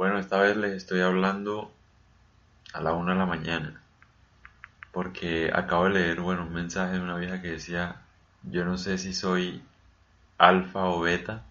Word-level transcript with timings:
Bueno, 0.00 0.18
esta 0.18 0.38
vez 0.40 0.56
les 0.56 0.72
estoy 0.72 1.02
hablando 1.02 1.70
a 2.72 2.80
la 2.80 2.94
una 2.94 3.12
de 3.12 3.18
la 3.18 3.26
mañana, 3.26 3.82
porque 4.94 5.50
acabo 5.54 5.84
de 5.84 5.90
leer, 5.90 6.22
bueno, 6.22 6.44
un 6.44 6.54
mensaje 6.54 6.94
de 6.94 7.02
una 7.02 7.18
vieja 7.18 7.42
que 7.42 7.48
decía, 7.48 8.00
yo 8.44 8.64
no 8.64 8.78
sé 8.78 8.96
si 8.96 9.12
soy 9.12 9.62
alfa 10.38 10.86
o 10.86 11.02
beta. 11.02 11.42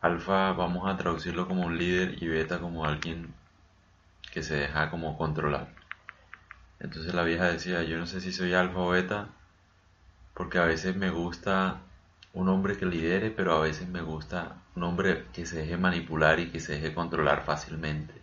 Alfa 0.00 0.52
vamos 0.52 0.88
a 0.88 0.96
traducirlo 0.96 1.48
como 1.48 1.66
un 1.66 1.78
líder 1.78 2.22
y 2.22 2.28
beta 2.28 2.60
como 2.60 2.84
alguien 2.84 3.34
que 4.32 4.44
se 4.44 4.54
deja 4.54 4.88
como 4.88 5.18
controlar. 5.18 5.66
Entonces 6.78 7.12
la 7.12 7.24
vieja 7.24 7.46
decía, 7.46 7.82
yo 7.82 7.98
no 7.98 8.06
sé 8.06 8.20
si 8.20 8.32
soy 8.32 8.54
alfa 8.54 8.78
o 8.78 8.90
beta, 8.90 9.26
porque 10.32 10.58
a 10.58 10.64
veces 10.64 10.94
me 10.94 11.10
gusta 11.10 11.80
un 12.32 12.48
hombre 12.48 12.76
que 12.76 12.86
lidere, 12.86 13.30
pero 13.30 13.54
a 13.54 13.60
veces 13.60 13.88
me 13.88 14.02
gusta 14.02 14.56
un 14.76 14.84
hombre 14.84 15.26
que 15.32 15.46
se 15.46 15.58
deje 15.58 15.76
manipular 15.76 16.38
y 16.40 16.50
que 16.50 16.60
se 16.60 16.74
deje 16.74 16.94
controlar 16.94 17.42
fácilmente. 17.44 18.14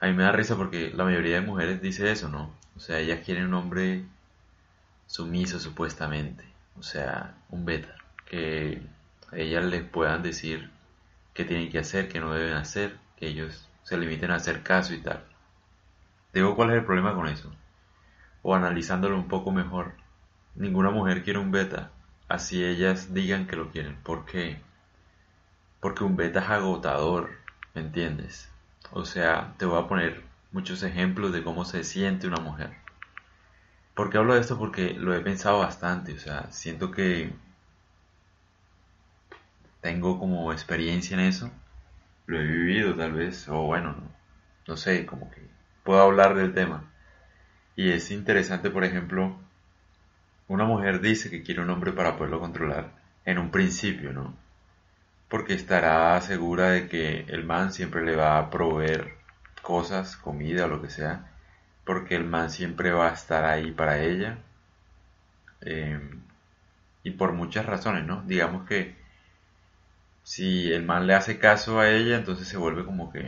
A 0.00 0.06
mí 0.06 0.12
me 0.14 0.24
da 0.24 0.32
risa 0.32 0.56
porque 0.56 0.90
la 0.94 1.04
mayoría 1.04 1.36
de 1.36 1.46
mujeres 1.46 1.82
dice 1.82 2.10
eso, 2.10 2.28
¿no? 2.28 2.50
O 2.76 2.80
sea, 2.80 2.98
ellas 2.98 3.20
quieren 3.24 3.46
un 3.46 3.54
hombre 3.54 4.04
sumiso 5.06 5.60
supuestamente, 5.60 6.44
o 6.78 6.82
sea, 6.82 7.34
un 7.50 7.64
beta, 7.64 7.94
que 8.26 8.82
ellas 9.32 9.64
les 9.64 9.82
puedan 9.82 10.22
decir 10.22 10.70
qué 11.34 11.44
tienen 11.44 11.70
que 11.70 11.78
hacer, 11.78 12.08
qué 12.08 12.20
no 12.20 12.32
deben 12.32 12.54
hacer, 12.54 12.96
que 13.16 13.28
ellos 13.28 13.68
se 13.82 13.98
limiten 13.98 14.30
a 14.30 14.36
hacer 14.36 14.62
caso 14.62 14.94
y 14.94 15.00
tal. 15.00 15.22
Digo, 16.32 16.56
¿cuál 16.56 16.70
es 16.70 16.76
el 16.76 16.84
problema 16.84 17.14
con 17.14 17.28
eso? 17.28 17.52
O 18.42 18.54
analizándolo 18.54 19.16
un 19.16 19.28
poco 19.28 19.52
mejor, 19.52 19.92
ninguna 20.54 20.90
mujer 20.90 21.22
quiere 21.22 21.38
un 21.38 21.52
beta, 21.52 21.90
así 22.34 22.64
ellas 22.64 23.14
digan 23.14 23.46
que 23.46 23.56
lo 23.56 23.70
quieren. 23.70 23.96
¿Por 24.02 24.26
qué? 24.26 24.60
Porque 25.80 26.04
un 26.04 26.16
beta 26.16 26.40
es 26.40 26.50
agotador, 26.50 27.30
¿me 27.74 27.82
entiendes? 27.82 28.50
O 28.92 29.04
sea, 29.04 29.54
te 29.58 29.66
voy 29.66 29.82
a 29.82 29.88
poner 29.88 30.22
muchos 30.52 30.82
ejemplos 30.82 31.32
de 31.32 31.42
cómo 31.42 31.64
se 31.64 31.84
siente 31.84 32.26
una 32.26 32.40
mujer. 32.40 32.72
¿Por 33.94 34.10
qué 34.10 34.18
hablo 34.18 34.34
de 34.34 34.40
esto? 34.40 34.58
Porque 34.58 34.94
lo 34.94 35.14
he 35.14 35.20
pensado 35.20 35.58
bastante, 35.58 36.14
o 36.14 36.18
sea, 36.18 36.50
siento 36.50 36.90
que 36.90 37.32
tengo 39.80 40.18
como 40.18 40.52
experiencia 40.52 41.14
en 41.14 41.20
eso, 41.20 41.50
lo 42.26 42.40
he 42.40 42.44
vivido 42.44 42.94
tal 42.94 43.12
vez, 43.12 43.48
o 43.48 43.62
bueno, 43.62 43.92
no, 43.92 44.08
no 44.66 44.76
sé, 44.76 45.06
como 45.06 45.30
que 45.30 45.42
puedo 45.84 46.00
hablar 46.00 46.34
del 46.34 46.54
tema. 46.54 46.84
Y 47.76 47.90
es 47.90 48.10
interesante, 48.10 48.70
por 48.70 48.84
ejemplo, 48.84 49.36
una 50.48 50.64
mujer 50.64 51.00
dice 51.00 51.30
que 51.30 51.42
quiere 51.42 51.62
un 51.62 51.70
hombre 51.70 51.92
para 51.92 52.16
poderlo 52.16 52.40
controlar 52.40 52.90
en 53.24 53.38
un 53.38 53.50
principio, 53.50 54.12
¿no? 54.12 54.34
Porque 55.28 55.54
estará 55.54 56.20
segura 56.20 56.70
de 56.70 56.88
que 56.88 57.20
el 57.28 57.44
man 57.44 57.72
siempre 57.72 58.04
le 58.04 58.16
va 58.16 58.38
a 58.38 58.50
proveer 58.50 59.14
cosas, 59.62 60.16
comida 60.16 60.66
o 60.66 60.68
lo 60.68 60.82
que 60.82 60.90
sea, 60.90 61.30
porque 61.84 62.14
el 62.16 62.24
man 62.24 62.50
siempre 62.50 62.92
va 62.92 63.08
a 63.08 63.14
estar 63.14 63.44
ahí 63.44 63.72
para 63.72 64.02
ella. 64.02 64.38
Em, 65.62 66.20
y 67.02 67.10
por 67.12 67.32
muchas 67.32 67.66
razones, 67.66 68.04
¿no? 68.06 68.22
Digamos 68.26 68.66
que 68.68 68.96
si 70.24 70.72
el 70.72 70.84
man 70.84 71.06
le 71.06 71.14
hace 71.14 71.38
caso 71.38 71.80
a 71.80 71.90
ella, 71.90 72.16
entonces 72.16 72.48
se 72.48 72.56
vuelve 72.56 72.84
como 72.84 73.12
que 73.12 73.26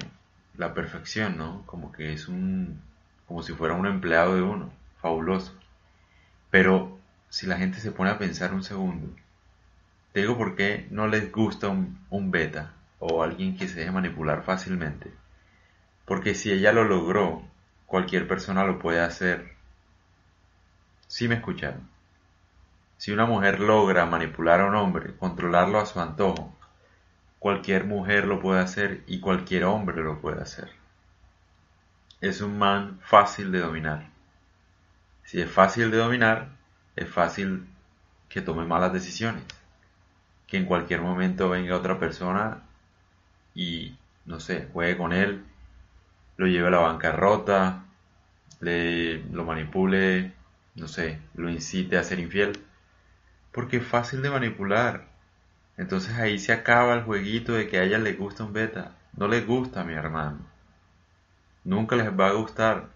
la 0.56 0.74
perfección, 0.74 1.36
¿no? 1.38 1.62
Como 1.66 1.92
que 1.92 2.12
es 2.12 2.28
un, 2.28 2.80
como 3.26 3.42
si 3.42 3.52
fuera 3.52 3.74
un 3.74 3.86
empleado 3.86 4.34
de 4.34 4.42
uno, 4.42 4.70
fabuloso. 5.00 5.54
Pero 6.50 6.95
si 7.36 7.46
la 7.46 7.58
gente 7.58 7.80
se 7.80 7.92
pone 7.92 8.08
a 8.08 8.16
pensar 8.16 8.54
un 8.54 8.64
segundo, 8.64 9.14
te 10.14 10.20
digo 10.20 10.38
por 10.38 10.56
qué 10.56 10.88
no 10.90 11.06
les 11.06 11.30
gusta 11.30 11.68
un, 11.68 12.30
beta 12.30 12.72
o 12.98 13.22
alguien 13.22 13.58
que 13.58 13.68
se 13.68 13.80
deje 13.80 13.90
manipular 13.90 14.42
fácilmente. 14.42 15.12
Porque 16.06 16.34
si 16.34 16.50
ella 16.50 16.72
lo 16.72 16.84
logró, 16.84 17.42
cualquier 17.84 18.26
persona 18.26 18.64
lo 18.64 18.78
puede 18.78 19.00
hacer. 19.00 19.52
Si 21.08 21.28
me 21.28 21.34
escucharon. 21.34 21.86
Si 22.96 23.12
una 23.12 23.26
mujer 23.26 23.60
logra 23.60 24.06
manipular 24.06 24.62
a 24.62 24.68
un 24.68 24.74
hombre, 24.74 25.14
controlarlo 25.18 25.78
a 25.78 25.84
su 25.84 26.00
antojo, 26.00 26.56
cualquier 27.38 27.84
mujer 27.84 28.24
lo 28.24 28.40
puede 28.40 28.62
hacer 28.62 29.04
y 29.06 29.20
cualquier 29.20 29.64
hombre 29.64 30.02
lo 30.02 30.22
puede 30.22 30.40
hacer. 30.40 30.70
Es 32.22 32.40
un 32.40 32.56
man 32.56 32.98
fácil 33.02 33.52
de 33.52 33.60
dominar. 33.60 34.08
Si 35.24 35.38
es 35.38 35.50
fácil 35.50 35.90
de 35.90 35.98
dominar, 35.98 36.56
es 36.96 37.08
fácil 37.08 37.66
que 38.28 38.40
tome 38.42 38.64
malas 38.64 38.92
decisiones. 38.92 39.44
Que 40.46 40.56
en 40.56 40.66
cualquier 40.66 41.02
momento 41.02 41.48
venga 41.50 41.76
otra 41.76 41.98
persona 41.98 42.62
y, 43.54 43.96
no 44.24 44.40
sé, 44.40 44.68
juegue 44.72 44.96
con 44.96 45.12
él, 45.12 45.44
lo 46.36 46.46
lleve 46.46 46.68
a 46.68 46.70
la 46.70 46.78
bancarrota, 46.78 47.84
le, 48.60 49.18
lo 49.32 49.44
manipule, 49.44 50.32
no 50.74 50.88
sé, 50.88 51.20
lo 51.34 51.50
incite 51.50 51.98
a 51.98 52.04
ser 52.04 52.18
infiel. 52.18 52.64
Porque 53.52 53.78
es 53.78 53.86
fácil 53.86 54.22
de 54.22 54.30
manipular. 54.30 55.08
Entonces 55.76 56.14
ahí 56.16 56.38
se 56.38 56.52
acaba 56.52 56.94
el 56.94 57.02
jueguito 57.02 57.52
de 57.54 57.68
que 57.68 57.78
a 57.78 57.84
ella 57.84 57.98
le 57.98 58.14
gusta 58.14 58.44
un 58.44 58.52
beta. 58.52 58.96
No 59.16 59.28
les 59.28 59.46
gusta, 59.46 59.84
mi 59.84 59.94
hermano. 59.94 60.38
Nunca 61.64 61.96
les 61.96 62.08
va 62.08 62.28
a 62.28 62.32
gustar. 62.32 62.88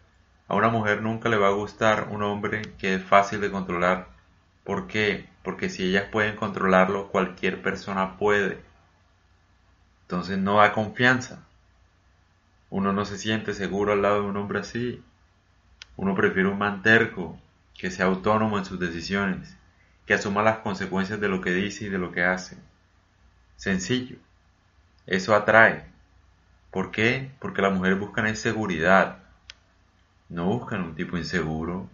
A 0.51 0.57
una 0.57 0.69
mujer 0.69 1.01
nunca 1.01 1.29
le 1.29 1.37
va 1.37 1.47
a 1.47 1.53
gustar 1.53 2.09
un 2.11 2.25
hombre 2.25 2.63
que 2.77 2.95
es 2.95 3.05
fácil 3.05 3.41
de 3.41 3.53
controlar. 3.53 4.09
¿Por 4.65 4.89
qué? 4.89 5.29
Porque 5.45 5.71
si 5.71 5.85
ellas 5.85 6.09
pueden 6.11 6.35
controlarlo, 6.35 7.07
cualquier 7.07 7.63
persona 7.63 8.17
puede. 8.19 8.61
Entonces 10.03 10.39
no 10.39 10.57
da 10.57 10.73
confianza. 10.73 11.47
Uno 12.69 12.93
no 12.93 13.05
se 13.05 13.17
siente 13.17 13.55
seguro 13.55 13.93
al 13.93 14.03
lado 14.03 14.23
de 14.23 14.29
un 14.29 14.37
hombre 14.39 14.59
así. 14.59 15.05
Uno 15.97 16.17
prefiere 16.17 16.49
un 16.49 16.59
man 16.59 16.83
terco, 16.83 17.39
que 17.79 17.93
sea 17.93 18.07
autónomo 18.07 18.59
en 18.59 18.65
sus 18.65 18.81
decisiones, 18.81 19.57
que 20.05 20.15
asuma 20.15 20.43
las 20.43 20.59
consecuencias 20.59 21.21
de 21.21 21.29
lo 21.29 21.41
que 21.41 21.53
dice 21.53 21.85
y 21.85 21.91
de 21.91 21.99
lo 21.99 22.11
que 22.11 22.25
hace. 22.25 22.59
Sencillo. 23.55 24.17
Eso 25.07 25.33
atrae. 25.37 25.85
¿Por 26.73 26.91
qué? 26.91 27.31
Porque 27.39 27.63
las 27.63 27.73
mujeres 27.73 28.01
buscan 28.01 28.35
seguridad, 28.35 29.20
no 30.31 30.47
buscan 30.47 30.83
un 30.83 30.95
tipo 30.95 31.19
inseguro, 31.19 31.91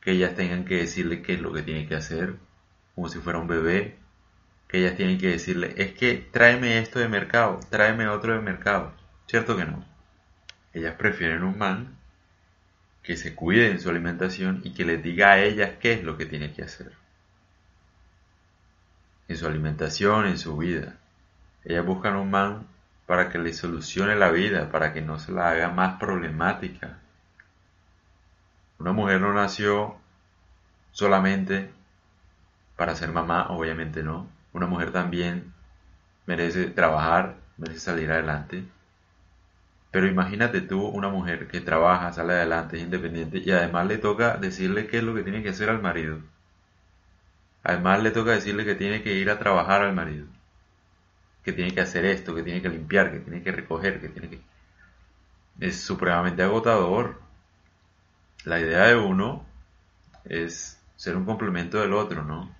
que 0.00 0.12
ellas 0.12 0.34
tengan 0.34 0.64
que 0.64 0.76
decirle 0.76 1.22
qué 1.22 1.34
es 1.34 1.40
lo 1.40 1.52
que 1.52 1.62
tiene 1.62 1.86
que 1.86 1.96
hacer, 1.96 2.36
como 2.94 3.08
si 3.08 3.18
fuera 3.18 3.38
un 3.38 3.48
bebé, 3.48 3.96
que 4.68 4.78
ellas 4.78 4.96
tienen 4.96 5.18
que 5.18 5.28
decirle, 5.28 5.74
es 5.76 5.92
que 5.92 6.14
tráeme 6.32 6.78
esto 6.78 6.98
de 7.00 7.08
mercado, 7.08 7.60
tráeme 7.70 8.08
otro 8.08 8.34
de 8.34 8.40
mercado. 8.40 8.92
¿Cierto 9.26 9.56
que 9.56 9.64
no? 9.64 9.84
Ellas 10.72 10.94
prefieren 10.94 11.42
un 11.42 11.58
man 11.58 11.96
que 13.02 13.16
se 13.16 13.34
cuide 13.34 13.70
en 13.70 13.80
su 13.80 13.90
alimentación 13.90 14.60
y 14.64 14.72
que 14.72 14.84
les 14.84 15.02
diga 15.02 15.32
a 15.32 15.40
ellas 15.40 15.72
qué 15.80 15.92
es 15.92 16.04
lo 16.04 16.16
que 16.16 16.26
tiene 16.26 16.52
que 16.52 16.62
hacer. 16.62 16.92
En 19.28 19.36
su 19.36 19.46
alimentación, 19.46 20.26
en 20.26 20.38
su 20.38 20.56
vida. 20.56 20.96
Ellas 21.64 21.84
buscan 21.84 22.16
un 22.16 22.30
man 22.30 22.66
para 23.06 23.30
que 23.30 23.38
les 23.38 23.56
solucione 23.56 24.16
la 24.16 24.30
vida, 24.30 24.70
para 24.70 24.92
que 24.92 25.00
no 25.00 25.18
se 25.18 25.32
la 25.32 25.50
haga 25.50 25.70
más 25.70 25.98
problemática, 25.98 26.98
una 28.78 28.92
mujer 28.92 29.20
no 29.20 29.32
nació 29.32 29.96
solamente 30.92 31.70
para 32.76 32.94
ser 32.96 33.12
mamá, 33.12 33.48
obviamente 33.50 34.02
no. 34.02 34.28
Una 34.52 34.66
mujer 34.66 34.92
también 34.92 35.52
merece 36.26 36.66
trabajar, 36.66 37.36
merece 37.56 37.80
salir 37.80 38.10
adelante. 38.10 38.64
Pero 39.90 40.08
imagínate 40.08 40.60
tú 40.60 40.84
una 40.86 41.08
mujer 41.08 41.46
que 41.48 41.60
trabaja, 41.60 42.12
sale 42.12 42.34
adelante, 42.34 42.76
es 42.76 42.82
independiente 42.82 43.38
y 43.38 43.50
además 43.52 43.86
le 43.86 43.98
toca 43.98 44.36
decirle 44.36 44.86
qué 44.88 44.98
es 44.98 45.04
lo 45.04 45.14
que 45.14 45.22
tiene 45.22 45.42
que 45.42 45.50
hacer 45.50 45.70
al 45.70 45.80
marido. 45.80 46.18
Además 47.62 48.02
le 48.02 48.10
toca 48.10 48.32
decirle 48.32 48.64
que 48.64 48.74
tiene 48.74 49.02
que 49.02 49.14
ir 49.14 49.30
a 49.30 49.38
trabajar 49.38 49.82
al 49.82 49.94
marido. 49.94 50.26
Que 51.44 51.52
tiene 51.52 51.72
que 51.72 51.80
hacer 51.80 52.04
esto, 52.04 52.34
que 52.34 52.42
tiene 52.42 52.60
que 52.60 52.68
limpiar, 52.68 53.10
que 53.10 53.20
tiene 53.20 53.42
que 53.42 53.52
recoger, 53.52 54.00
que 54.00 54.08
tiene 54.08 54.28
que... 54.30 54.40
Es 55.60 55.80
supremamente 55.80 56.42
agotador. 56.42 57.20
La 58.44 58.60
idea 58.60 58.88
de 58.88 58.96
uno 58.96 59.42
es 60.24 60.78
ser 60.96 61.16
un 61.16 61.24
complemento 61.24 61.80
del 61.80 61.94
otro, 61.94 62.24
¿no? 62.24 62.54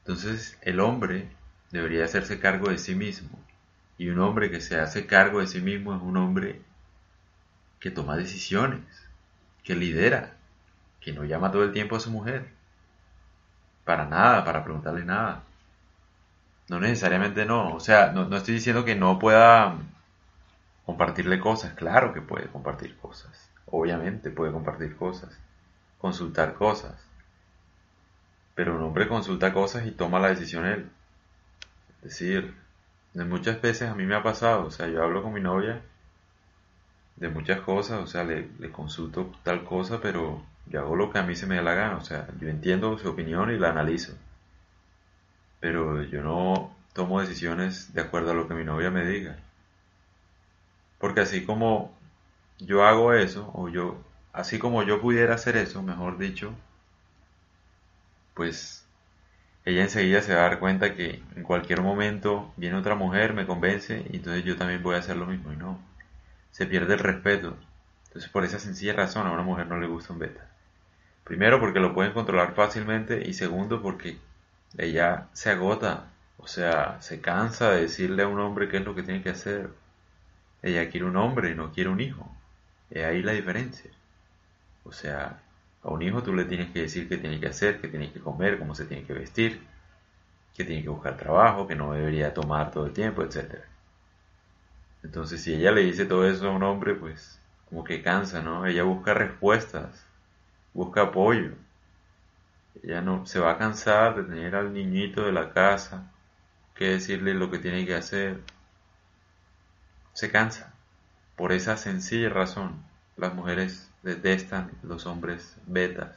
Entonces 0.00 0.58
el 0.60 0.78
hombre 0.78 1.30
debería 1.70 2.04
hacerse 2.04 2.38
cargo 2.38 2.68
de 2.68 2.76
sí 2.76 2.94
mismo. 2.94 3.38
Y 3.96 4.10
un 4.10 4.18
hombre 4.20 4.50
que 4.50 4.60
se 4.60 4.78
hace 4.78 5.06
cargo 5.06 5.40
de 5.40 5.46
sí 5.46 5.62
mismo 5.62 5.94
es 5.94 6.02
un 6.02 6.18
hombre 6.18 6.60
que 7.80 7.90
toma 7.90 8.16
decisiones, 8.16 8.82
que 9.64 9.74
lidera, 9.74 10.34
que 11.00 11.12
no 11.14 11.24
llama 11.24 11.50
todo 11.50 11.64
el 11.64 11.72
tiempo 11.72 11.96
a 11.96 12.00
su 12.00 12.10
mujer. 12.10 12.50
Para 13.86 14.04
nada, 14.04 14.44
para 14.44 14.64
preguntarle 14.64 15.06
nada. 15.06 15.44
No 16.68 16.78
necesariamente 16.78 17.46
no. 17.46 17.74
O 17.74 17.80
sea, 17.80 18.12
no, 18.12 18.26
no 18.26 18.36
estoy 18.36 18.54
diciendo 18.54 18.84
que 18.84 18.96
no 18.96 19.18
pueda 19.18 19.76
compartirle 20.84 21.40
cosas. 21.40 21.72
Claro 21.72 22.12
que 22.12 22.20
puede 22.20 22.48
compartir 22.48 22.98
cosas 22.98 23.45
obviamente 23.66 24.30
puede 24.30 24.52
compartir 24.52 24.96
cosas, 24.96 25.38
consultar 25.98 26.54
cosas, 26.54 26.94
pero 28.54 28.76
un 28.76 28.82
hombre 28.82 29.08
consulta 29.08 29.52
cosas 29.52 29.86
y 29.86 29.90
toma 29.90 30.20
la 30.20 30.28
decisión 30.28 30.66
él. 30.66 30.90
Es 32.02 32.10
decir, 32.10 32.54
muchas 33.14 33.60
veces 33.60 33.88
a 33.90 33.94
mí 33.94 34.06
me 34.06 34.14
ha 34.14 34.22
pasado, 34.22 34.66
o 34.66 34.70
sea, 34.70 34.88
yo 34.88 35.02
hablo 35.02 35.22
con 35.22 35.32
mi 35.32 35.40
novia 35.40 35.82
de 37.16 37.28
muchas 37.28 37.60
cosas, 37.60 38.00
o 38.02 38.06
sea, 38.06 38.24
le, 38.24 38.48
le, 38.58 38.70
consulto 38.70 39.32
tal 39.42 39.64
cosa, 39.64 40.00
pero 40.00 40.42
yo 40.66 40.80
hago 40.80 40.96
lo 40.96 41.10
que 41.10 41.18
a 41.18 41.22
mí 41.22 41.34
se 41.34 41.46
me 41.46 41.56
da 41.56 41.62
la 41.62 41.74
gana, 41.74 41.96
o 41.96 42.04
sea, 42.04 42.28
yo 42.40 42.48
entiendo 42.48 42.98
su 42.98 43.08
opinión 43.08 43.50
y 43.50 43.58
la 43.58 43.70
analizo, 43.70 44.12
pero 45.60 46.02
yo 46.02 46.22
no 46.22 46.76
tomo 46.92 47.20
decisiones 47.20 47.92
de 47.94 48.02
acuerdo 48.02 48.30
a 48.30 48.34
lo 48.34 48.48
que 48.48 48.54
mi 48.54 48.64
novia 48.64 48.90
me 48.90 49.04
diga. 49.04 49.38
Porque 50.98 51.20
así 51.20 51.44
como 51.44 51.95
yo 52.58 52.84
hago 52.84 53.12
eso, 53.12 53.50
o 53.54 53.68
yo, 53.68 53.98
así 54.32 54.58
como 54.58 54.82
yo 54.82 55.00
pudiera 55.00 55.34
hacer 55.34 55.56
eso, 55.56 55.82
mejor 55.82 56.18
dicho, 56.18 56.52
pues 58.34 58.86
ella 59.64 59.82
enseguida 59.82 60.22
se 60.22 60.34
va 60.34 60.40
a 60.40 60.48
dar 60.48 60.58
cuenta 60.60 60.94
que 60.94 61.22
en 61.34 61.42
cualquier 61.42 61.82
momento 61.82 62.52
viene 62.56 62.76
otra 62.76 62.94
mujer, 62.94 63.34
me 63.34 63.46
convence, 63.46 64.06
y 64.10 64.16
entonces 64.16 64.44
yo 64.44 64.56
también 64.56 64.82
voy 64.82 64.94
a 64.96 64.98
hacer 65.00 65.16
lo 65.16 65.26
mismo, 65.26 65.52
y 65.52 65.56
no, 65.56 65.80
se 66.52 66.66
pierde 66.66 66.94
el 66.94 67.00
respeto. 67.00 67.56
Entonces 68.08 68.30
por 68.30 68.44
esa 68.44 68.58
sencilla 68.58 68.94
razón 68.94 69.26
a 69.26 69.32
una 69.32 69.42
mujer 69.42 69.66
no 69.66 69.78
le 69.78 69.86
gusta 69.86 70.12
un 70.12 70.20
beta. 70.20 70.48
Primero 71.24 71.60
porque 71.60 71.80
lo 71.80 71.94
pueden 71.94 72.12
controlar 72.12 72.54
fácilmente 72.54 73.28
y 73.28 73.34
segundo 73.34 73.82
porque 73.82 74.18
ella 74.78 75.28
se 75.32 75.50
agota, 75.50 76.06
o 76.38 76.46
sea, 76.46 77.00
se 77.02 77.20
cansa 77.20 77.70
de 77.72 77.82
decirle 77.82 78.22
a 78.22 78.28
un 78.28 78.40
hombre 78.40 78.68
qué 78.68 78.78
es 78.78 78.84
lo 78.84 78.94
que 78.94 79.02
tiene 79.02 79.22
que 79.22 79.30
hacer. 79.30 79.70
Ella 80.62 80.88
quiere 80.90 81.06
un 81.06 81.16
hombre 81.16 81.54
no 81.54 81.72
quiere 81.72 81.90
un 81.90 82.00
hijo. 82.00 82.30
Es 82.90 83.04
ahí 83.04 83.22
la 83.22 83.32
diferencia. 83.32 83.90
O 84.84 84.92
sea, 84.92 85.42
a 85.82 85.88
un 85.88 86.02
hijo 86.02 86.22
tú 86.22 86.34
le 86.34 86.44
tienes 86.44 86.70
que 86.72 86.82
decir 86.82 87.08
qué 87.08 87.18
tiene 87.18 87.40
que 87.40 87.48
hacer, 87.48 87.80
qué 87.80 87.88
tiene 87.88 88.12
que 88.12 88.20
comer, 88.20 88.58
cómo 88.58 88.74
se 88.74 88.86
tiene 88.86 89.04
que 89.04 89.12
vestir, 89.12 89.60
que 90.54 90.64
tiene 90.64 90.82
que 90.82 90.88
buscar 90.88 91.16
trabajo, 91.16 91.66
que 91.66 91.76
no 91.76 91.92
debería 91.92 92.34
tomar 92.34 92.70
todo 92.70 92.86
el 92.86 92.92
tiempo, 92.92 93.22
etc. 93.22 93.60
Entonces, 95.02 95.42
si 95.42 95.54
ella 95.54 95.72
le 95.72 95.82
dice 95.82 96.06
todo 96.06 96.28
eso 96.28 96.48
a 96.48 96.52
un 96.52 96.62
hombre, 96.62 96.94
pues 96.94 97.40
como 97.68 97.84
que 97.84 98.02
cansa, 98.02 98.42
¿no? 98.42 98.66
Ella 98.66 98.84
busca 98.84 99.14
respuestas, 99.14 100.06
busca 100.74 101.02
apoyo. 101.02 101.52
Ella 102.82 103.00
no 103.00 103.26
se 103.26 103.40
va 103.40 103.52
a 103.52 103.58
cansar 103.58 104.16
de 104.16 104.24
tener 104.24 104.54
al 104.54 104.72
niñito 104.72 105.24
de 105.24 105.32
la 105.32 105.52
casa 105.52 106.10
que 106.74 106.90
decirle 106.90 107.34
lo 107.34 107.50
que 107.50 107.58
tiene 107.58 107.86
que 107.86 107.94
hacer. 107.94 108.40
Se 110.12 110.30
cansa. 110.30 110.75
Por 111.36 111.52
esa 111.52 111.76
sencilla 111.76 112.30
razón, 112.30 112.82
las 113.16 113.34
mujeres 113.34 113.90
detestan 114.02 114.70
los 114.82 115.04
hombres 115.04 115.56
betas 115.66 116.16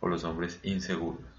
o 0.00 0.08
los 0.08 0.24
hombres 0.24 0.60
inseguros. 0.62 1.31